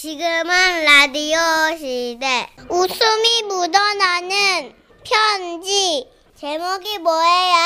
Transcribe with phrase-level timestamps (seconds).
[0.00, 1.40] 지금은 라디오
[1.76, 2.46] 시대.
[2.68, 6.08] 웃음이 묻어나는 편지.
[6.36, 7.56] 제목이 뭐예요?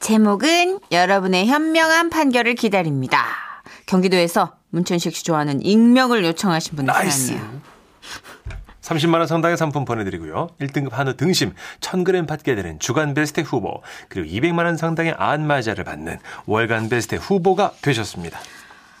[0.00, 3.24] 제목은 여러분의 현명한 판결을 기다립니다.
[3.86, 6.94] 경기도에서 문천식 씨 좋아하는 익명을 요청하신 분의.
[6.94, 7.60] 사연이에요.
[8.82, 10.50] 30만 원 상당의 상품 보내드리고요.
[10.60, 13.80] 1등급 한우 등심 1000g 받게 되는 주간 베스트 후보
[14.10, 18.38] 그리고 200만 원 상당의 안마자를 받는 월간 베스트 후보가 되셨습니다.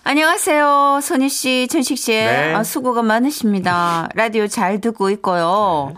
[0.06, 1.00] 안녕하세요.
[1.02, 2.10] 선희 씨, 천식 씨.
[2.12, 2.54] 네.
[2.54, 4.10] 아, 수고가 많으십니다.
[4.14, 5.92] 라디오 잘 듣고 있고요.
[5.94, 5.96] 네.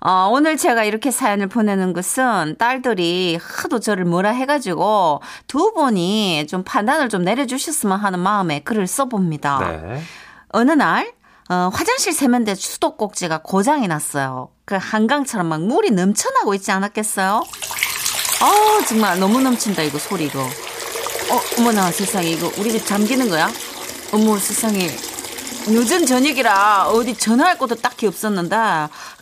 [0.00, 6.62] 어, 오늘 제가 이렇게 사연을 보내는 것은 딸들이 하도 저를 뭐라 해가지고 두 분이 좀
[6.62, 9.58] 판단을 좀 내려주셨으면 하는 마음에 글을 써봅니다.
[9.58, 10.02] 네.
[10.50, 11.12] 어느 날
[11.50, 14.50] 어, 화장실 세면대 수도꼭지가 고장이 났어요.
[14.66, 17.42] 그 한강처럼 막 물이 넘쳐나고 있지 않았겠어요?
[18.40, 20.46] 아 정말 너무 넘친다 이거 소리 이거.
[21.30, 23.48] 어 어머나 세상에 이거 우리 집 잠기는 거야?
[24.12, 24.88] 어머 세상에
[25.66, 28.56] 늦은 저녁이라 어디 전화할 곳도 딱히 없었는데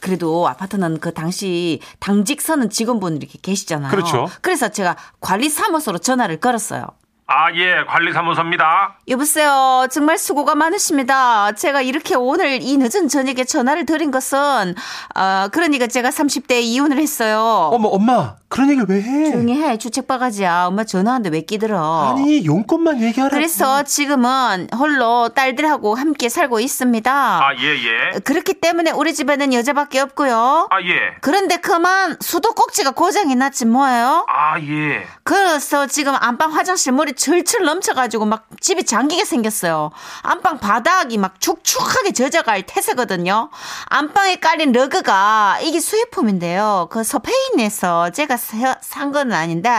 [0.01, 3.91] 그래도 아파트는 그 당시 당직 서는 직원분 이렇게 계시잖아요.
[3.91, 4.29] 그렇죠.
[4.41, 6.87] 그래서 제가 관리 사무소로 전화를 걸었어요.
[7.29, 8.99] 아, 예, 관리사무소입니다.
[9.09, 9.89] 여보세요.
[9.91, 11.51] 정말 수고가 많으십니다.
[11.53, 14.77] 제가 이렇게 오늘 이 늦은 저녁에 전화를 드린 것은,
[15.13, 17.71] 아, 그러니까 제가 30대에 이혼을 했어요.
[17.73, 19.31] 어머, 엄마, 그런 얘기를 왜 해?
[19.33, 19.77] 조용히 해.
[19.77, 20.67] 주책 바가지야.
[20.67, 22.13] 엄마 전화하는데 왜 끼들어.
[22.13, 23.31] 아니, 용건만 얘기하라.
[23.31, 27.41] 그래서 지금은 홀로 딸들하고 함께 살고 있습니다.
[27.59, 28.19] 예, 예.
[28.21, 30.69] 그렇기 때문에 우리 집에는 여자밖에 없고요.
[30.71, 31.17] 아, 예.
[31.23, 34.25] 그런데 그만 수도꼭지가 고장이 났지 뭐예요?
[34.29, 35.05] 아, 예.
[35.25, 39.91] 그래서 지금 안방 화장실 물이 철철 넘쳐가지고 막 집이 잠기게 생겼어요.
[40.23, 43.51] 안방 바닥이 막 축축하게 젖어갈 태세거든요.
[43.87, 46.87] 안방에 깔린 러그가 이게 수입품인데요.
[46.91, 49.71] 그 스페인에서 제가 산 건 아닌데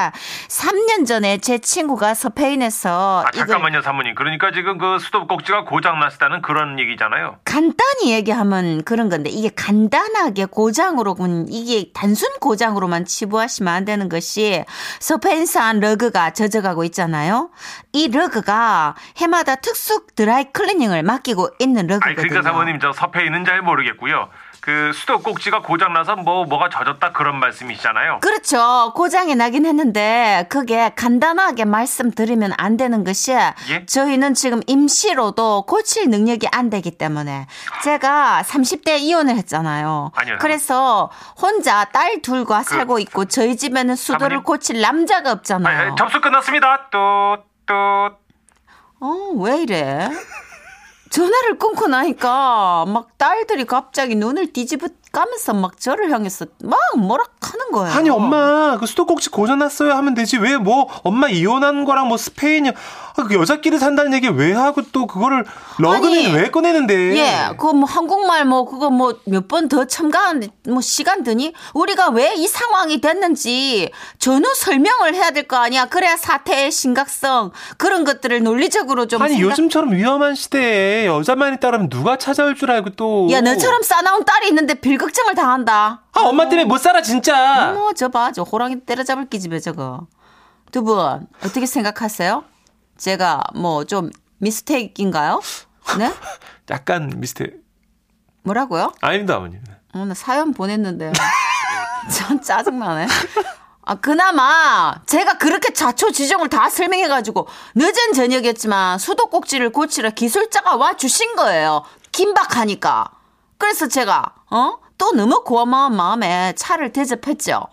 [0.47, 4.15] 3년 전에 제 친구가 스페인에서 아, 이걸 잠깐만요, 사모님.
[4.15, 7.37] 그러니까 지금 그 수도 꼭지가 고장 났다는 그런 얘기잖아요.
[7.43, 14.63] 간단히 얘기하면 그런 건데 이게 간단하게 고장으로군 이게 단순 고장으로만 치부하시면 안 되는 것이
[14.99, 17.49] 스페인산 러그가 젖어가고 있잖아요.
[17.93, 22.15] 이 러그가 해마다 특수 드라이 클리닝을 맡기고 있는 아니, 러그거든요.
[22.29, 24.29] 그러니까 사모님, 저 스페인은 잘 모르겠고요.
[24.67, 28.19] 그 수도 꼭지가 고장 나서 뭐, 뭐가 젖었다 그런 말씀이시잖아요.
[28.19, 28.91] 그렇죠.
[28.95, 33.85] 고장이 나긴 했는데 그게 간단하게 말씀드리면 안 되는 것이 예?
[33.85, 37.47] 저희는 지금 임시로도 고칠 능력이 안 되기 때문에
[37.81, 40.11] 제가 30대 이혼을 했잖아요.
[40.13, 41.11] 아니요, 그래서
[41.41, 44.43] 혼자 딸 둘과 그 살고 있고 저희 집에는 수도를 사모님?
[44.43, 45.91] 고칠 남자가 아, 없잖아요.
[45.91, 46.89] 예, 접수 끝났습니다.
[46.91, 47.75] 또, 또.
[48.99, 50.09] 어, 왜 이래?
[51.09, 57.71] 전화를 끊고 나니까 막 딸들이 갑자기 눈을 뒤집어 까면서 막 저를 향해서 막 뭐라 하는
[57.71, 57.93] 거예요.
[57.95, 60.37] 아니, 엄마, 그 수도꼭지 고장났어요 하면 되지.
[60.37, 65.07] 왜 뭐, 엄마 이혼한 거랑 뭐 스페인이, 아, 그 여자끼리 산다는 얘기 왜 하고 또
[65.07, 65.43] 그거를
[65.79, 67.17] 러그는 왜 꺼내는데?
[67.17, 72.35] 예, 그뭐 한국말 뭐 그거 뭐 몇 번 더 첨가하는데 뭐 시간 드니 우리가 왜
[72.35, 73.89] 이 상황이 됐는지
[74.19, 75.85] 전후 설명을 해야 될 거 아니야.
[75.85, 82.17] 그래야 사태의 심각성 그런 것들을 논리적으로 좀 아니, 생각- 요즘처럼 위험한 시대에 여자만 있다라면 누가
[82.17, 83.27] 찾아올 줄 알고 또.
[83.31, 86.03] 야 너처럼 싸나운 딸이 있는데 빌 극점을 당한다.
[86.13, 87.71] 아, 엄마 때문에 못 살아, 진짜.
[87.71, 90.07] 어머 저 봐 저 호랑이 때려잡을 기집애 저거.
[90.71, 92.43] 두 분 어떻게 생각하세요?
[92.97, 94.09] 제가 뭐 좀
[94.39, 95.41] 미스테이크인가요?
[95.97, 96.13] 네?
[96.69, 97.51] 약간 미스테.
[98.43, 98.93] 뭐라고요?
[99.01, 99.57] 아닙니다, 어머니.
[99.93, 101.11] 어, 나 사연 보냈는데.
[102.13, 103.07] 전 짜증나네.
[103.83, 111.83] 아, 그나마 제가 그렇게 자초지종을 다 설명해가지고 늦은 저녁이었지만 수도꼭지를 고치러 기술자가 와 주신 거예요.
[112.11, 113.11] 긴박하니까.
[113.57, 114.77] 그래서 제가, 어?
[114.97, 117.65] 또 너무 고마운 마음에 차를 대접했죠.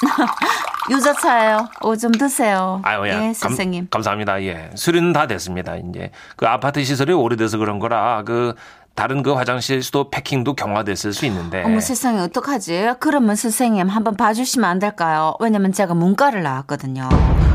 [0.90, 1.68] 유자차예요.
[1.82, 2.80] 오좀 드세요.
[2.84, 3.84] 아유, 야, 예, 선생님.
[3.84, 4.42] 감, 감사합니다.
[4.44, 4.70] 예.
[4.74, 5.76] 수리는 다 됐습니다.
[5.76, 8.54] 이제 그 아파트 시설이 오래돼서 그런 거라 그
[8.98, 11.62] 다른 그 화장실 수도 패킹도 경화됐을 수 있는데.
[11.64, 12.94] 어머 세상에 어떡하지?
[12.98, 15.34] 그러면 선생님 한번 봐주시면 안 될까요?
[15.38, 17.08] 왜냐면 제가 문과를 나왔거든요.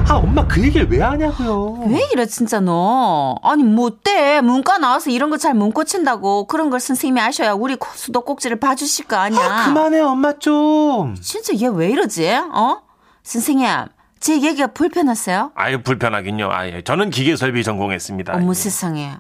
[0.08, 1.86] 아, 엄마 그 얘기를 왜 하냐고요.
[1.90, 3.36] 왜 이래 진짜 너?
[3.44, 4.40] 아니 뭐 어때?
[4.40, 9.08] 문과 나와서 이런 거 잘 못 고친다고 그런 걸 선생님이 아셔야 우리 코- 수도꼭지를 봐주실
[9.08, 9.42] 거 아니야.
[9.44, 11.16] 아, 그만해, 엄마 좀.
[11.22, 12.34] 진짜 얘 왜 이러지?
[12.54, 12.78] 어?
[13.24, 13.68] 선생님
[14.22, 15.52] 제 얘기가 불편하세요?
[15.56, 16.50] 아유, 불편하긴요.
[16.50, 16.82] 아, 예.
[16.84, 18.34] 저는 기계 설비 전공했습니다.
[18.36, 18.54] 어머 예.
[18.54, 19.12] 세상에.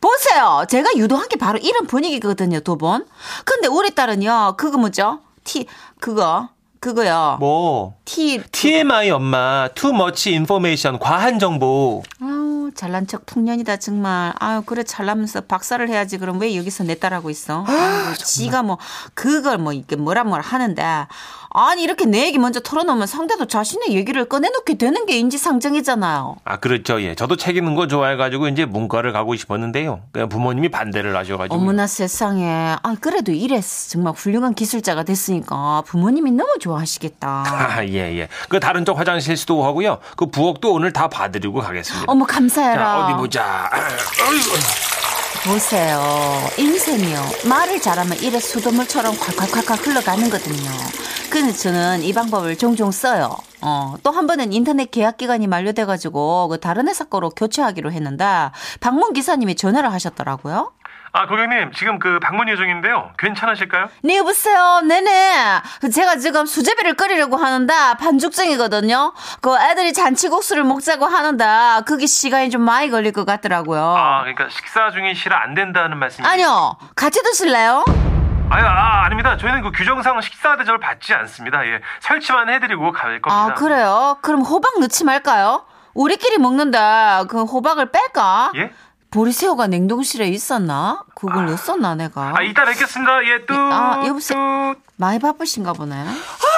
[0.00, 0.64] 보세요.
[0.68, 3.06] 제가 유도한 게 바로 이런 분위기거든요, 두 분.
[3.44, 5.20] 근데 우리 딸은요, 그거 뭐죠?
[5.44, 5.66] 티,
[6.00, 6.48] 그거,
[6.80, 7.36] 그거요.
[7.40, 14.32] 뭐 티, TMI 엄마 too much information 과한 정보 아우, 잘난 척 풍년이다, 정말.
[14.38, 16.18] 아유, 그래, 잘나면서 박사를 해야지.
[16.18, 17.64] 그럼 왜 여기서 내 딸하고 있어?
[17.66, 18.78] 아유, 지가 뭐,
[19.14, 21.06] 그걸 뭐, 이게 뭐라 뭐라 하는데.
[21.50, 26.36] 아니 이렇게 내 얘기 먼저 털어놓으면 상대도 자신의 얘기를 꺼내놓게 되는 게 인지상정이잖아요.
[26.44, 27.00] 아, 그렇죠.
[27.02, 27.14] 예.
[27.14, 30.00] 저도 책 읽는 거 좋아해가지고 이제 문과를 가고 싶었는데요.
[30.12, 31.54] 그냥 부모님이 반대를 하셔가지고.
[31.54, 32.76] 어머나 세상에.
[32.82, 33.90] 아 그래도 이랬어.
[33.90, 37.44] 정말 훌륭한 기술자가 됐으니까 부모님이 너무 좋아하시겠다.
[37.46, 38.28] 아, 예, 예.
[38.48, 39.98] 그 다른 쪽 화장실 수도 하고요.
[40.16, 42.04] 그 부엌도 오늘 다 봐드리고 가겠습니다.
[42.08, 42.84] 어머 감사해라.
[42.84, 43.70] 자, 어디 보자.
[44.28, 44.97] 어이구.
[45.44, 46.00] 보세요.
[46.58, 47.20] 인생이요.
[47.48, 50.70] 말을 잘하면 이래 수돗물처럼 콸콸콸콸 흘러가는 거든요.
[51.30, 53.36] 그래서 저는 이 방법을 종종 써요.
[53.60, 58.24] 어, 또 한 번은 인터넷 계약 기간이 만료돼가지고 그 다른 회사 거로 교체하기로 했는데
[58.80, 60.72] 방문 기사님이 전화를 하셨더라고요.
[61.18, 63.10] 아, 고객님, 지금 그 방문 예정인데요.
[63.18, 63.88] 괜찮으실까요?
[64.04, 64.82] 네, 여보세요.
[64.86, 65.60] 네네.
[65.92, 69.12] 제가 지금 수제비를 끓이려고 하는데 반죽 중이거든요.
[69.40, 71.44] 그 애들이 잔치국수를 먹자고 하는데
[71.86, 73.82] 그게 시간이 좀 많이 걸릴 것 같더라고요.
[73.98, 76.30] 아, 그러니까 식사 중이시라 안 된다는 말씀이죠?
[76.30, 76.76] 아니요.
[76.94, 77.84] 같이 드실래요?
[78.50, 79.36] 아유, 아, 아닙니다.
[79.36, 81.66] 저희는 그 규정상 식사 대접을 받지 않습니다.
[81.66, 81.80] 예.
[81.98, 83.54] 설치만 해드리고 갈 겁니다.
[83.54, 84.18] 아, 그래요?
[84.22, 85.64] 그럼 호박 넣지 말까요?
[85.94, 86.78] 우리끼리 먹는데
[87.28, 88.52] 그 호박을 뺄까?
[88.54, 88.70] 예?
[89.10, 91.02] 보리새우가 냉동실에 있었나?
[91.14, 92.34] 그걸 넣었었나 내가?
[92.36, 93.24] 아, 이따 뵙겠습니다.
[93.24, 93.54] 예, 뚜.
[93.54, 94.38] 아, 여보세요?
[94.74, 94.80] 뚜.
[94.96, 95.94] 많이 바쁘신가 보네.
[95.94, 96.14] 아,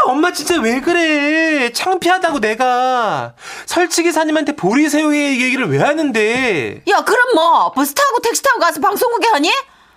[0.06, 1.70] 엄마 진짜 왜 그래?
[1.72, 3.34] 창피하다고 내가.
[3.66, 6.82] 설치기 사님한테 보리새우 얘기를 왜 하는데?
[6.88, 9.52] 야, 그럼 뭐 버스 타고 택시 타고 가서 방송국에 하니?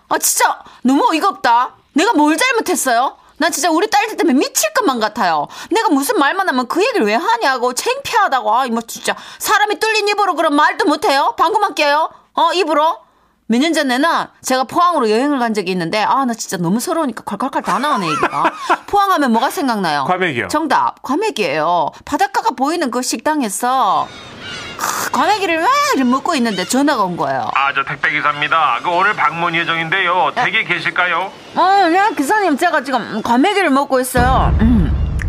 [0.09, 1.73] 아, 진짜 너무 어이가 없다.
[1.93, 3.17] 내가 뭘 잘못했어요?
[3.37, 5.47] 난 진짜 우리 딸들 때문에 미칠 것만 같아요.
[5.71, 8.55] 내가 무슨 말만 하면 그 얘기를 왜 하냐고 창피하다고.
[8.55, 11.33] 아, 뭐 진짜 사람이 뚫린 입으로 그런 말도 못해요.
[11.37, 12.11] 방구만 껴요.
[12.35, 12.97] 어, 입으로.
[13.47, 14.09] 몇 년 전에는
[14.41, 18.43] 제가 포항으로 여행을 간 적이 있는데 아 나 진짜 너무 서러우니까 콸콸콸 다 나오네 얘기가
[18.87, 20.05] 포항하면 뭐가 생각나요?
[20.07, 20.47] 과메기요.
[20.47, 24.07] 정답 과메기예요 바닷가가 보이는 그 식당에서
[24.77, 28.79] 크, 과메기를 왜 이렇게 먹고 있는데 전화가 온 거예요 아, 저 택배기사입니다.
[28.81, 30.31] 그 오늘 방문 예정인데요.
[30.35, 31.31] 댁에 계실까요?
[31.55, 34.55] 어, 네, 기사님, 제가 지금 과메기를 먹고 있어요.
[34.61, 34.82] 음.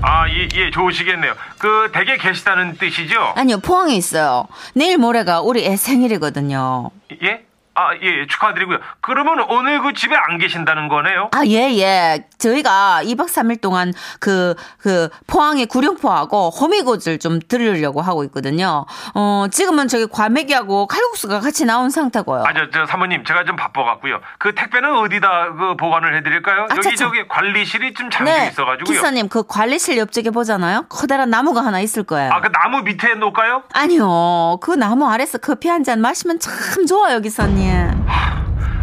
[0.07, 1.33] 아, 예, 예, 좋으시겠네요.
[1.59, 3.33] 그 댁에 계시다는 뜻이죠?
[3.37, 4.47] 아니요, 포항에 있어요.
[4.75, 6.91] 내일 모레가 우리 애 생일이거든요.
[7.23, 7.47] 예?
[7.77, 8.79] 아, 예, 축하드리고요.
[9.01, 11.31] 그러면 오늘 그 집에 안 계신다는 거네요?
[11.33, 12.27] 아, 예, 예.
[12.39, 18.87] 저희가 2박 3일 동안 그, 그, 포항의 구룡포하고 호미곶을 좀 들으려고 하고 있거든요.
[19.15, 22.45] 어, 지금은 저기 과메기하고 칼국수가 같이 나온 상태고요.
[22.47, 24.21] 아, 저, 저, 사모님, 제가 좀 바빠갖고요.
[24.39, 26.63] 그 택배는 어디다 그 보관을 해드릴까요?
[26.71, 26.97] 아, 여기 차차.
[26.97, 28.85] 저기 관리실이 좀 잠겨 있어가지고요.
[28.95, 30.87] 기사님, 그 관리실 옆쪽에 보잖아요?
[30.89, 32.31] 커다란 나무가 하나 있을 거예요.
[32.33, 33.63] 아, 그 나무 밑에 놓을까요?
[33.73, 37.64] 아니요, 그 나무 아래서 커피 한 잔 마시면 참 좋아요, 기사님.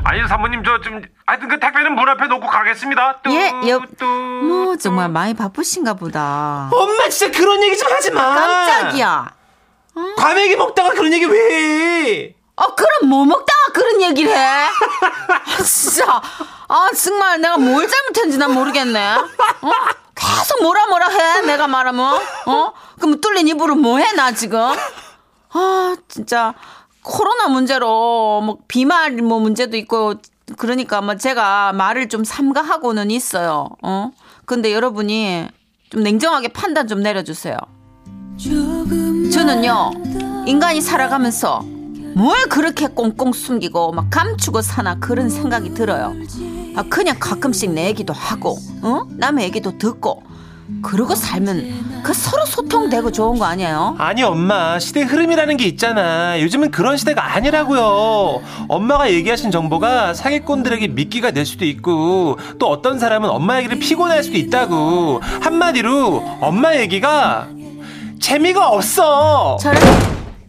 [0.04, 3.22] 아니, 사모님, 저 좀, 하여튼 그 택배는 문 앞에 놓고 가겠습니다.
[3.24, 4.78] 뚜, 예, 옆, 뚜, 뭐, 뚜.
[4.82, 6.70] 정말 많이 바쁘신가 보다.
[6.72, 8.36] 엄마 진짜 그런 얘기 좀 하지 마.
[8.36, 9.32] 깜짝이야.
[10.18, 12.36] 과메기 먹다가 그런 얘기 왜 해?
[12.56, 14.38] 아, 그럼 뭐 먹다가 그런 얘기를 해?
[14.38, 16.22] 아, 진짜.
[16.68, 19.16] 아, 정말 내가 뭘 잘못했는지 난 모르겠네.
[19.16, 19.28] 어?
[20.16, 22.22] 계속 뭐라 뭐라 해, 내가 말하면.
[22.48, 22.74] 어?
[23.00, 24.60] 그럼 뚫린 입으로 뭐 해, 나 지금?
[25.54, 26.54] 아, 진짜.
[27.04, 30.16] 코로나 문제로, 뭐, 비말 뭐 문제도 있고,
[30.58, 33.70] 그러니까 뭐 제가 말을 좀 삼가하고는 있어요.
[33.82, 34.12] 어?
[34.46, 35.48] 근데 여러분이
[35.90, 37.58] 좀 냉정하게 판단 좀 내려주세요.
[39.32, 39.92] 저는요,
[40.46, 41.62] 인간이 살아가면서
[42.16, 46.14] 뭘 그렇게 꽁꽁 숨기고 막 감추고 사나 그런 생각이 들어요.
[46.76, 49.04] 아, 그냥 가끔씩 내 얘기도 하고, 어?
[49.10, 50.24] 남의 얘기도 듣고,
[50.82, 53.96] 그러고 살면 그 서로 소통되고 좋은 거 아니에요?
[54.00, 54.80] 아니 엄마.
[54.80, 56.40] 시대 흐름이라는 게 있잖아.
[56.42, 58.42] 요즘은 그런 시대가 아니라고요.
[58.68, 64.38] 엄마가 얘기하신 정보가 사기꾼들에게 미끼가 될 수도 있고 또 어떤 사람은 엄마 얘기를 피곤할 수도
[64.38, 65.22] 있다고.
[65.42, 67.48] 한마디로 엄마 얘기가
[68.20, 69.58] 재미가 없어.
[69.62, 69.80] 저래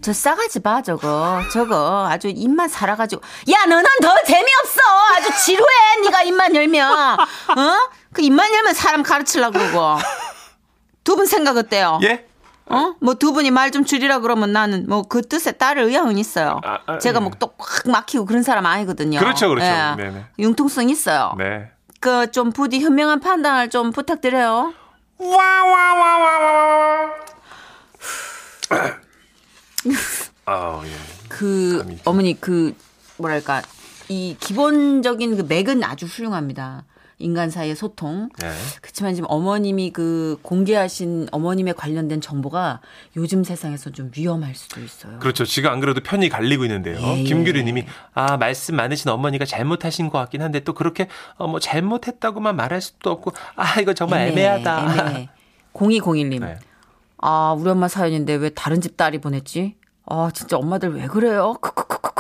[0.01, 1.41] 저 싸가지 봐 저거.
[1.53, 3.23] 저거 아주 입만 살아가지고.
[3.53, 4.81] 야 너는 더 재미없어.
[5.17, 5.69] 아주 지루해
[6.05, 6.91] 네가 입만 열면.
[7.21, 7.77] 어?
[8.13, 9.97] 그 입만 열면 사람 가르치려고 그러고
[11.05, 11.99] 두 분 생각 어때요?
[12.03, 12.27] 예?
[12.67, 12.95] 어?
[13.01, 16.61] 뭐 두 분이 말 좀 줄이라 그러면 나는 뭐 그 뜻에 따를 의향은 있어요.
[16.65, 17.23] 아, 아, 제가 예.
[17.23, 19.19] 뭐또꽉 막히고 그런 사람 아니거든요.
[19.19, 19.67] 그렇죠, 그렇죠.
[19.67, 19.95] 예.
[19.97, 20.27] 네네.
[20.39, 21.35] 융통성 있어요.
[21.39, 24.75] 네 그 좀 부디 현명한 판단을 좀 부탁드려요.
[30.47, 30.91] 아, 예.
[31.29, 32.75] 그 어머니 그
[33.19, 33.63] 뭐랄까
[34.09, 36.85] 이 기본적인 그 맥은 아주 훌륭합니다.
[37.23, 38.29] 인간 사이의 소통.
[38.39, 38.51] 네.
[38.81, 42.81] 그렇지만 지금 어머님이 그 공개하신 어머님에 관련된 정보가
[43.17, 45.19] 요즘 세상에서 좀 위험할 수도 있어요.
[45.19, 45.45] 그렇죠.
[45.45, 46.99] 지금 안 그래도 편이 갈리고 있는데요.
[47.01, 47.23] 예, 예.
[47.23, 52.81] 김규리님이 아 말씀 많으신 어머니가 잘못하신 것 같긴 한데 또 그렇게 어, 뭐 잘못했다고만 말할
[52.81, 54.93] 수도 없고 아 이거 정말 애매하다.
[54.93, 55.29] 애매해.
[55.73, 56.41] 0201님.
[56.45, 56.59] 네.
[57.19, 59.77] 아, 우리 엄마 사연인데 왜 다른 집 딸이 보냈지?
[60.07, 61.55] 아, 진짜 엄마들 왜 그래요?
[61.61, 62.12] 크크크크크크크.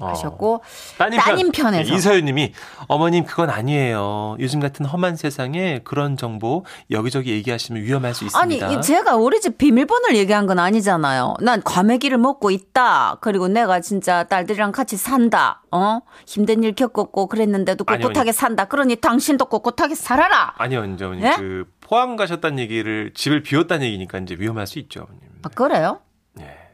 [0.00, 0.62] 하셨고
[0.98, 1.90] 따님, 따님 편 에서.
[1.90, 2.52] 네, 이서윤님이
[2.88, 4.36] 어머님 그건 아니에요.
[4.40, 8.72] 요즘 같은 험한 세상에 그런 정보 여기저기 얘기하시면 위험할 수 아니 있습니다.
[8.72, 11.36] 이 제가 우리 집 비밀번호를 얘기한 건 아니잖아요.
[11.40, 13.18] 난 과메기를 먹고 있다.
[13.20, 15.62] 그리고 내가 진짜 딸들이랑 같이 산다.
[15.70, 18.66] 어 힘든 일 겪었고 그랬는데도 아니, 꿋꿋하게 산다.
[18.66, 20.54] 그러니 당신도 꼿꼿하게 살아라.
[20.58, 21.34] 아니요, 이제 어머님 예?
[21.36, 25.20] 그 포항 가셨다는 얘기를 집을 비웠다는 얘기니까 이제 위험할 수 있죠, 어머님.
[25.42, 26.00] 아, 그래요?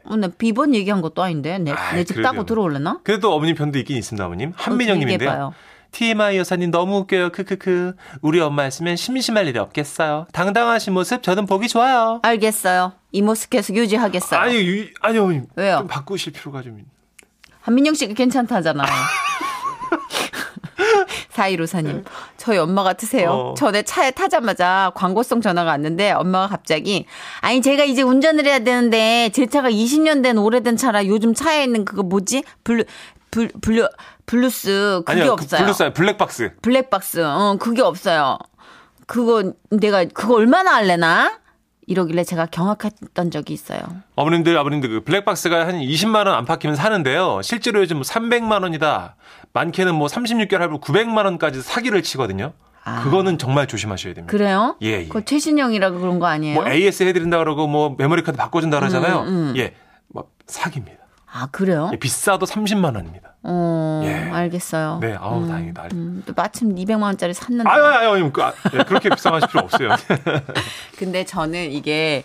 [0.05, 0.13] 네.
[0.13, 2.23] 오늘 비번 얘기한 것도 아닌데 내 아이, 집 그래도요.
[2.31, 2.99] 따고 들어올래나?
[3.03, 4.51] 그래도 어머님 편도 있긴 있습니다, 어머님.
[4.55, 5.13] 한민영님인데요.
[5.29, 5.53] 얘기해봐요.
[5.91, 7.29] TMI 여사님 너무 웃겨요.
[7.31, 7.95] 크크크.
[8.21, 10.25] 우리 엄마였으면 심심할 일이 없겠어요.
[10.33, 12.19] 당당하신 모습 저는 보기 좋아요.
[12.23, 12.93] 알겠어요.
[13.11, 14.39] 이 모습 계속 유지하겠어요.
[14.39, 15.45] 아니, 이- 아니 어머님.
[15.55, 15.77] 왜요?
[15.79, 16.79] 좀 바꾸실 필요가 좀.
[16.79, 16.85] 있-
[17.61, 18.87] 한민영 씨가 괜찮다잖아요.
[21.29, 22.03] 사이로사님,
[22.37, 23.29] 저희 엄마 같으세요.
[23.31, 23.53] 어.
[23.55, 27.05] 전에 차에 타자마자 광고성 전화가 왔는데 엄마가 갑자기
[27.41, 31.85] 아니 제가 이제 운전을 해야 되는데 제 차가 20년 된 오래된 차라 요즘 차에 있는
[31.85, 32.83] 그거 뭐지 블루
[33.31, 33.89] 블 블루
[34.25, 35.61] 블루스 그게 아니요, 그 없어요.
[35.63, 36.51] 블루스 블랙박스.
[36.61, 38.37] 블랙박스, 어 그게 없어요.
[39.07, 41.39] 그거 내가 그거 얼마나 할래나?
[41.87, 43.79] 이러길래 제가 경악했던 적이 있어요.
[44.15, 47.41] 어머님들, 아버님들 그 블랙박스가 한 20만 원 안팎이면 사는데요.
[47.43, 49.15] 실제로 요즘 뭐 300만 원이다.
[49.53, 52.53] 많게는 뭐 36개월 할부 900만 원까지 사기를 치거든요.
[53.03, 54.29] 그거는 정말 조심하셔야 됩니다.
[54.29, 54.37] 아.
[54.37, 54.75] 그래요?
[54.81, 55.07] 예, 예.
[55.07, 56.55] 그 최신형이라 그런 거 아니에요?
[56.55, 59.21] 뭐 AS 해드린다 그러고 뭐 메모리 카드 바꿔준다 그러잖아요.
[59.21, 59.73] 음, 예,
[60.07, 60.97] 뭐 사기입니다.
[61.31, 61.89] 아 그래요?
[61.93, 63.32] 예, 비싸도 30만 원입니다.
[63.43, 64.29] 어, 예.
[64.31, 64.99] 알겠어요.
[65.01, 65.89] 네, 아우 다행이다.
[65.93, 67.69] 음, 또 마침 200만 원짜리 샀는데.
[67.69, 69.89] 아유, 아유, 아유, 그, 아, 예, 그렇게 비싸하실 필요 없어요.
[70.97, 72.23] 근데 저는 이게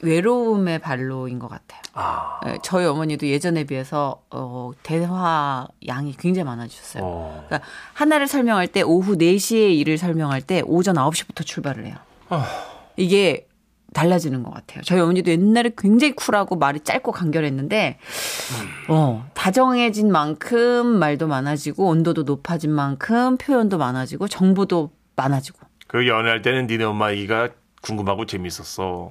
[0.00, 1.80] 외로움의 발로인 것 같아요.
[1.94, 7.02] 아, 예, 저희 어머니도 예전에 비해서 어, 대화 양이 굉장히 많아지셨어요.
[7.04, 7.44] 어.
[7.46, 11.96] 그러니까 하나를 설명할 때 오후 4시에 일을 설명할 때 오전 9시부터 출발을 해요.
[12.28, 12.46] 아.
[12.96, 13.47] 이게
[13.94, 14.82] 달라지는 것 같아요.
[14.82, 17.98] 저희 어머니도 옛날에 굉장히 쿨하고 말이 짧고 간결했는데,
[18.88, 25.58] 어, 다정해진 만큼 말도 많아지고, 온도도 높아진 만큼 표현도 많아지고, 정보도 많아지고.
[25.86, 27.48] 그 연애할 때는 니네 엄마 얘기가
[27.80, 29.10] 궁금하고 재밌었어.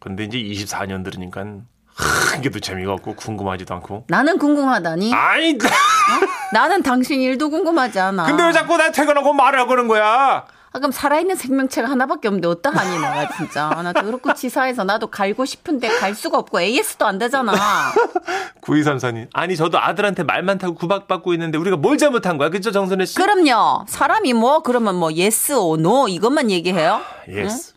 [0.00, 4.04] 근데 이제 24년 들으니까 한 개도 재미가 없고 궁금하지도 않고.
[4.08, 5.14] 나는 궁금하다니?
[5.14, 5.56] 아이,
[6.52, 8.26] 나는 당신 일도 궁금하지 않아.
[8.26, 10.44] 근데 왜 자꾸 나 퇴근하고 말을 그러는 거야?
[10.74, 13.68] 아, 그럼 살아있는 생명체가 하나밖에 없는데 어떡하니 내가 진짜.
[13.68, 17.52] 나 더럽고 치사해서 나도 갈고 싶은데 갈 수가 없고 AS도 안 되잖아.
[18.60, 19.28] 9234님.
[19.32, 22.48] 아니, 저도 아들한테 말 많다고 구박받고 있는데 우리가 뭘 잘못한 거야?
[22.50, 23.14] 그죠, 정선혜 씨?
[23.14, 23.84] 그럼요.
[23.86, 27.00] 사람이 뭐 그러면 뭐 yes or no 이것만 얘기해요?
[27.28, 27.74] Yes.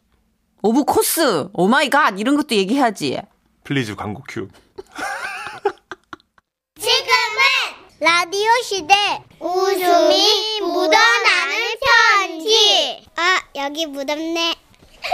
[0.64, 3.22] Of course, oh my god 이런 것도 얘기해야지.
[3.64, 4.48] please 광고 큐.
[6.80, 7.67] 지금은
[8.00, 8.94] 라디오 시대
[9.39, 13.04] 웃음이 묻어나는 편지.
[13.16, 14.56] 아, 여기 묻었네.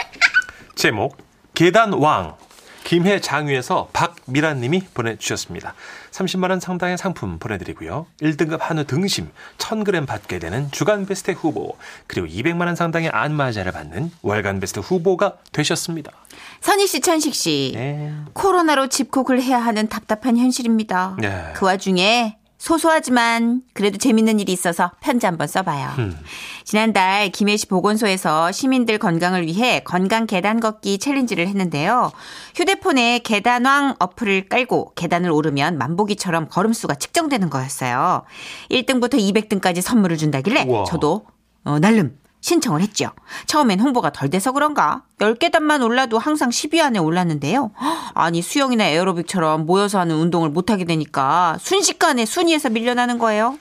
[0.75, 1.15] 제목
[1.53, 2.35] 계단왕
[2.83, 5.75] 김해 장유에서 박미란 님이 보내주셨습니다.
[6.11, 8.05] 30만 원 상당의 상품 보내드리고요.
[8.21, 14.11] 1등급 한우 등심 1000g 받게 되는 주간 베스트 후보 그리고 200만 원 상당의 안마자를 받는
[14.23, 16.11] 월간 베스트 후보가 되셨습니다.
[16.59, 17.71] 선희 씨, 천식 씨.
[17.75, 18.13] 네.
[18.33, 21.15] 코로나로 집콕을 해야 하는 답답한 현실입니다.
[21.21, 21.53] 네.
[21.55, 25.95] 그 와중에 소소하지만 그래도 재밌는 일이 있어서 편지 한번 써봐요.
[25.99, 26.17] 음.
[26.63, 32.13] 지난달 김해시 보건소에서 시민들 건강을 위해 건강 계단 걷기 챌린지를 했는데요.
[32.55, 38.23] 휴대폰에 계단왕 어플을 깔고 계단을 오르면 만보기처럼 걸음수가 측정되는 거였어요.
[38.71, 40.85] 1등부터 200등까지 선물을 준다길래 우와.
[40.85, 41.25] 저도
[41.65, 43.09] 어, 날름 신청을 했죠.
[43.47, 47.71] 처음엔 홍보가 덜 돼서 그런가 10계단만 올라도 항상 10위 안에 올랐는데요.
[48.13, 53.57] 아니 수영이나 에어로빅처럼 모여서 하는 운동을 못하게 되니까 순식간에 순위에서 밀려나는 거예요.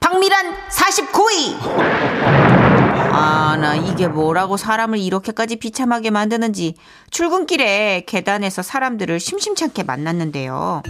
[0.00, 1.56] 박미란 49위!
[3.12, 6.74] 아, 나 이게 뭐라고 사람을 이렇게까지 비참하게 만드는지
[7.10, 10.82] 출근길에 계단에서 사람들을 심심찮게 만났는데요.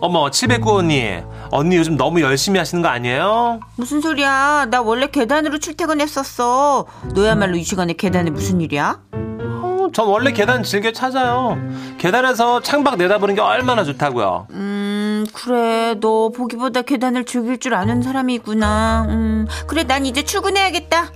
[0.00, 3.60] 어머 709 언니 언니 요즘 너무 열심히 하시는 거 아니에요?
[3.76, 4.66] 무슨 소리야?
[4.70, 6.86] 나 원래 계단으로 출퇴근했었어.
[7.14, 8.98] 너야말로 이 시간에 계단에 무슨 일이야?
[9.12, 11.58] 어, 전 원래 계단 즐겨 찾아요.
[11.98, 14.46] 계단에서 창밖 내다보는 게 얼마나 좋다고요.
[14.50, 15.94] 음, 그래.
[16.00, 19.06] 너 보기보다 계단을 즐길 줄 아는 사람이구나.
[19.10, 19.82] 음, 그래.
[19.84, 21.10] 난 이제 출근해야겠다.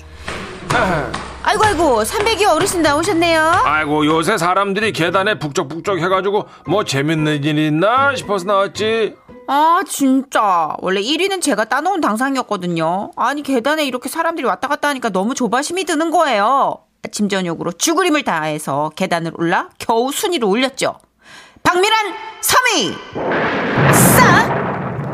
[1.42, 2.02] 아이고, 아이고.
[2.02, 3.40] 300이 어르신 나오셨네요.
[3.64, 9.14] 아이고 요새 사람들이 계단에 북적북적 해가지고 뭐 재밌는 일 있나 싶어서 나왔지
[9.46, 10.74] 아, 진짜.
[10.78, 13.10] 원래 1위는 제가 따놓은 당상이었거든요.
[13.14, 16.78] 아니, 계단에 이렇게 사람들이 왔다 갔다 하니까 너무 조바심이 드는 거예요.
[17.04, 20.98] 아침 저녁으로 죽으림을 다해서 계단을 올라 겨우 순위를 올렸죠.
[21.62, 22.94] 박미란 3위!
[23.92, 24.63] 싸!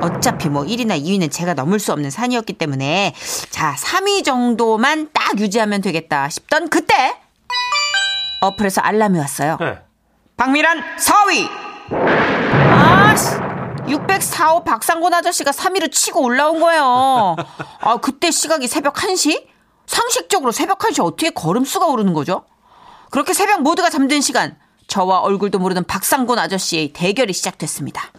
[0.01, 3.15] 어차피 뭐 1위나 2위는 제가 넘을 수 없는 산이었기 때문에
[3.51, 7.17] 자, 3위 정도만 딱 유지하면 되겠다 싶던 그때
[8.41, 9.59] 어플에서 알람이 왔어요.
[9.61, 9.79] 네.
[10.37, 11.49] 박미란 4위.
[12.73, 13.37] 아씨,
[13.87, 17.37] 604호 박상곤 아저씨가 3위로 치고 올라온 거예요.
[17.81, 19.47] 아, 그때 시각이 새벽 1시?
[19.87, 22.45] 상식적으로 새벽 1시 어떻게 걸음수가 오르는 거죠?
[23.11, 28.11] 그렇게 새벽 모두가 잠든 시간, 저와 얼굴도 모르는 박상곤 아저씨의 대결이 시작됐습니다.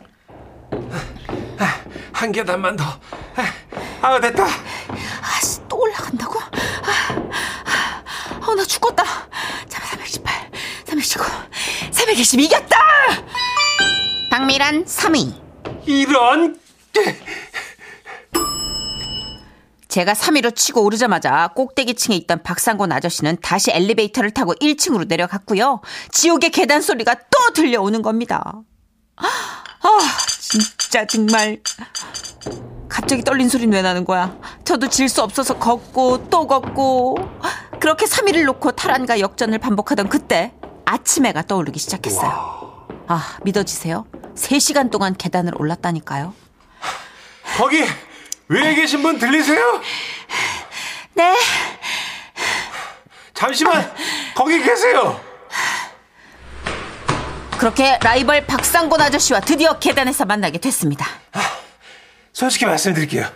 [2.14, 2.84] 한 계단만 더.
[4.02, 4.46] 아, 됐다.
[5.22, 6.40] 아씨, 또 올라간다고?
[6.40, 7.24] 아,
[7.66, 8.04] 아,
[8.48, 9.04] 어, 나 죽겠다.
[9.68, 10.52] 자, 318,
[10.86, 11.24] 319,
[11.92, 12.78] 320 이겼다!
[14.32, 15.34] 박미란 3위.
[15.86, 16.60] 이런.
[19.88, 25.82] 제가 3위로 치고 오르자마자 꼭대기층에 있던 박상곤 아저씨는 다시 엘리베이터를 타고 1층으로 내려갔고요.
[26.12, 28.54] 지옥의 계단 소리가 또 들려오는 겁니다.
[29.18, 29.28] 아,
[30.52, 31.60] 진짜 정말.
[32.90, 34.36] 갑자기 떨린 소리는 왜 나는 거야?
[34.66, 37.16] 저도 질 수 없어서 걷고 또 걷고.
[37.80, 40.54] 그렇게 3위를 놓고 탈환과 역전을 반복하던 그때
[40.86, 42.88] 아침 해가 떠오르기 시작했어요.
[43.08, 44.06] 아, 믿어지세요?
[44.36, 46.34] 3시간 동안 계단을 올랐다니까요.
[47.58, 47.84] 거기
[48.50, 49.82] 위에 계신 분 들리세요?
[51.14, 51.36] 네.
[53.34, 53.92] 잠시만
[54.36, 55.20] 거기 계세요.
[57.62, 61.06] 그렇게 라이벌 박상곤 아저씨와 드디어 계단에서 만나게 됐습니다.
[62.34, 63.30] 솔직히 말씀드릴게요.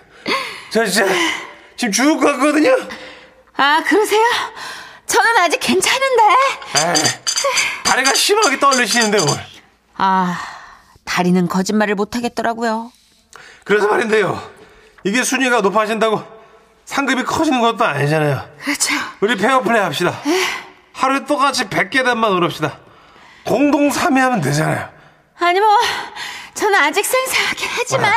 [0.72, 1.14] 저 진짜
[1.78, 2.76] 지금 죽을 것 같거든요.
[3.56, 4.26] 아, 그러세요?
[5.06, 6.24] 저는 아직 괜찮은데.
[6.76, 7.04] 에이,
[7.84, 9.40] 다리가 심하게 떨리시는데 뭘.
[9.98, 10.42] 아,
[11.04, 12.92] 다리는 거짓말을 못 하겠더라고요.
[13.64, 14.42] 그래서 말인데요.
[15.04, 16.24] 이게 순위가 높아진다고
[16.86, 18.50] 상급이 커지는 것도 아니잖아요.
[18.64, 18.96] 그렇죠.
[19.22, 20.20] 우리 페어플레이 합시다.
[20.94, 22.85] 하루에 똑같이 100계단만 오릅시다.
[23.46, 24.90] 공동 3위 하면 되잖아요.
[25.40, 25.68] 아니, 뭐,
[26.54, 28.14] 저는 아직 생생하긴 하지만,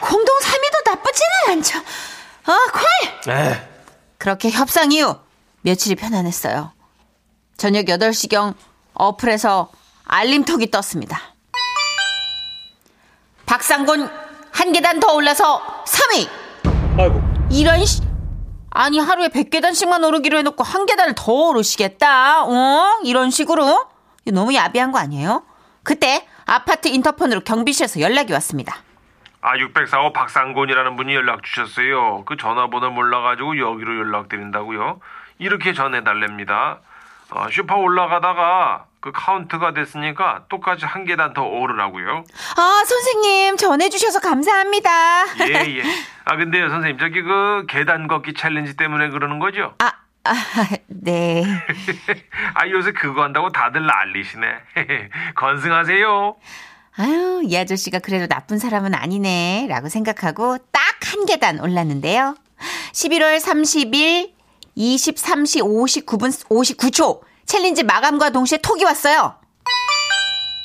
[0.00, 1.78] 공동 3위도 나쁘지는 않죠.
[1.78, 3.34] 어, 콜!
[3.34, 3.54] 에이,
[4.18, 5.16] 그렇게 협상 이후
[5.62, 6.72] 며칠이 편안했어요.
[7.56, 8.54] 저녁 8시경
[8.94, 9.70] 어플에서
[10.04, 11.20] 알림톡이 떴습니다.
[13.46, 14.10] 박상곤
[14.50, 16.28] 한 계단 더 올라서 3위!
[16.98, 17.20] 아이고.
[17.50, 18.02] 이런 씨.
[18.70, 22.44] 아니 하루에 100계단씩만 오르기로 해놓고 한 계단을 더 오르시겠다.
[22.44, 23.00] 어?
[23.04, 23.86] 이런 식으로?
[24.30, 25.42] 너무 야비한 거 아니에요?
[25.82, 28.76] 그때 아파트 인터폰으로 경비실에서 연락이 왔습니다.
[29.40, 32.24] 아, 604호 박상곤이라는 분이 연락 주셨어요.
[32.24, 35.00] 그 전화번호 몰라가지고 여기로 연락드린다고요.
[35.38, 36.78] 이렇게 전해달랍니다.
[37.30, 42.24] 어, 소파 올라가다가 그 카운트가 됐으니까 똑같이 한 계단 더 오르라고요.
[42.56, 45.24] 아 선생님 전해주셔서 감사합니다.
[45.48, 45.82] 예, 예.
[46.24, 49.74] 아, 근데요, 선생님, 저기 그 계단 걷기 챌린지 때문에 그러는 거죠?
[49.80, 49.90] 아,
[50.24, 50.34] 아,
[50.86, 51.44] 네.
[52.54, 54.46] 아, 요새 그거 한다고 다들 난리시네.
[55.34, 56.36] 건승하세요.
[56.96, 59.66] 아유, 이 아저씨가 그래도 나쁜 사람은 아니네.
[59.68, 62.34] 라고 생각하고 딱 한 계단 올랐는데요.
[62.92, 64.32] 11월 30일
[64.78, 69.34] 23시 59분 59초 챌린지 마감과 동시에 톡이 왔어요.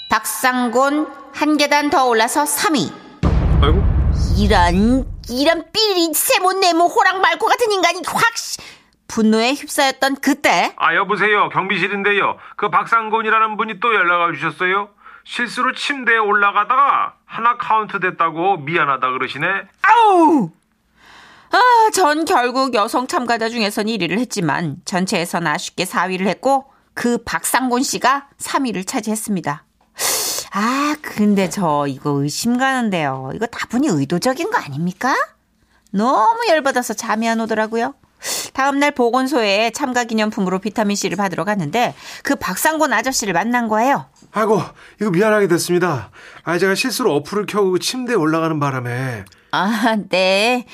[0.09, 2.93] 박상곤 한 계단 더 올라서 3위.
[3.61, 3.83] 아이고.
[4.37, 8.57] 이런 이런 삐리 세모 네모 호랑말코 같은 인간이 확 씨.
[9.17, 11.49] 분노에 휩싸였던 그때 아, 여보세요.
[11.49, 12.37] 경비실인데요.
[12.55, 14.89] 그 박상곤이라는 분이 또 연락을 주셨어요.
[15.23, 19.47] 실수로 침대에 올라가다가 하나 카운트 됐다고 미안하다 그러시네.
[19.81, 20.51] 아우!
[21.49, 28.27] 아, 전 결국 여성 참가자 중에선 1위를 했지만 전체에선 아쉽게 4위를 했고 그 박상곤 씨가
[28.37, 29.63] 3위를 차지했습니다.
[30.53, 33.31] 아, 근데 저 이거 의심 가는데요.
[33.33, 35.15] 이거 다분히 의도적인 거 아닙니까?
[35.91, 37.95] 너무 열받아서 잠이 안 오더라고요.
[38.53, 44.05] 다음날 보건소에 참가 기념품으로 비타민C를 받으러 갔는데 그 박상곤 아저씨를 만난 거예요.
[44.31, 44.61] 아이고,
[44.99, 46.09] 이거 미안하게 됐습니다.
[46.43, 49.25] 아, 제가 실수로 어플을 켜고 침대에 올라가는 바람에.
[49.51, 50.65] 아, 네.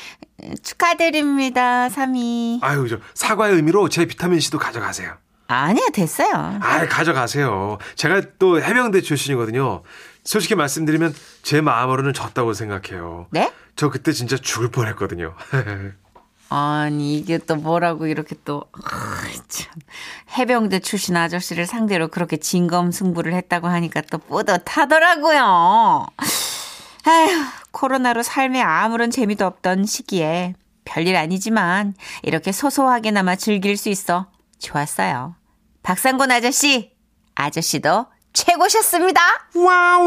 [0.63, 2.59] 축하드립니다, 3위.
[2.61, 5.13] 아유, 저 사과의 의미로 제 비타민C도 가져가세요.
[5.47, 6.31] 아니야, 됐어요.
[6.33, 7.77] 아, 가져가세요.
[7.95, 9.83] 제가 또 해병대 출신이거든요.
[10.23, 13.27] 솔직히 말씀드리면 제 마음으로는 졌다고 생각해요.
[13.31, 13.51] 네?
[13.75, 15.35] 저 그때 진짜 죽을 뻔했거든요.
[16.49, 19.73] 아니 이게 또 뭐라고 이렇게 또 아, 참.
[20.37, 26.05] 해병대 출신 아저씨를 상대로 그렇게 진검승부를 했다고 하니까 또 뿌듯하더라고요.
[27.05, 30.53] 아휴 코로나로 삶에 아무런 재미도 없던 시기에
[30.85, 34.27] 별일 아니지만 이렇게 소소하게나마 즐길 수 있어
[34.59, 35.35] 좋았어요.
[35.81, 36.93] 박상곤 아저씨
[37.35, 39.21] 아저씨도 최고셨습니다.
[39.55, 39.99] 와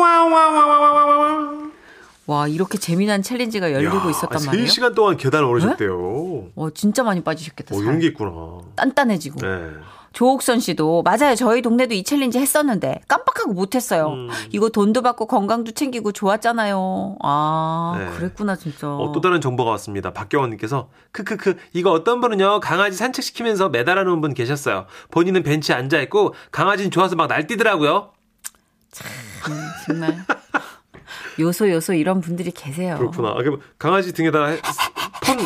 [2.48, 4.66] 이렇게 재미난 챌린지가 열리고 있었단 말이에요.
[4.66, 6.50] 3 시간 동안 계단 오르셨대요.
[6.54, 7.74] 어 진짜 많이 빠지셨겠다.
[7.76, 8.58] 어, 게 있구나.
[8.74, 9.40] 단단해지고.
[9.40, 9.70] 네.
[10.16, 11.34] 조옥선 씨도 맞아요.
[11.34, 14.08] 저희 동네도 이 챌린지 했었는데 깜빡하고 못했어요.
[14.08, 14.28] 음.
[14.50, 17.18] 이거 돈도 받고 건강도 챙기고 좋았잖아요.
[17.22, 18.16] 아 네.
[18.16, 18.88] 그랬구나 진짜.
[18.88, 20.14] 어, 또 다른 정보가 왔습니다.
[20.14, 24.86] 박경원님께서 크크크 이거 어떤 분은요 강아지 산책시키면서 매달아 놓은 분 계셨어요.
[25.10, 28.12] 본인은 벤치에 앉아 있고 강아지는 좋아서 막 날뛰더라고요.
[29.50, 30.24] 음, 정말
[31.38, 32.96] 요소 요소 이런 분들이 계세요.
[32.98, 33.30] 그렇구나.
[33.30, 34.60] 아, 그럼 강아지 등에다 해-
[35.24, 35.38] 폰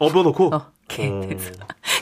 [0.00, 0.54] 업어놓고.
[0.54, 1.08] 어, 개.
[1.08, 1.20] 어.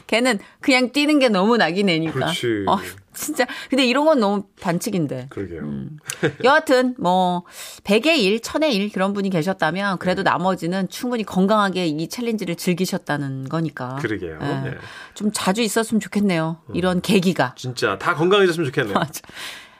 [0.06, 2.12] 걔는 그냥 뛰는 게 너무 낙이 내니까.
[2.12, 2.64] 그렇지.
[2.68, 2.78] 어,
[3.14, 3.46] 진짜.
[3.70, 5.28] 근데 이런 건 너무 반칙인데.
[5.30, 5.60] 그러게요.
[5.62, 5.96] 음.
[6.44, 7.44] 여하튼 뭐
[7.84, 13.96] 100의 1, 1000의 1 그런 분이 계셨다면 그래도 나머지는 충분히 건강하게 이 챌린지를 즐기셨다는 거니까.
[13.96, 14.38] 그러게요.
[14.42, 14.70] 예.
[14.70, 14.76] 네.
[15.14, 16.58] 좀 자주 있었으면 좋겠네요.
[16.74, 17.54] 이런 계기가.
[17.56, 18.94] 진짜 다 건강해졌으면 좋겠네요.
[18.94, 19.22] 맞아.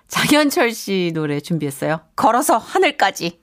[0.08, 2.00] 장현철 씨 노래 준비했어요.
[2.16, 3.40] 걸어서 하늘까지.